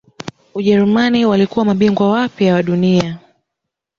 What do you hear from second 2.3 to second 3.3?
wa dunia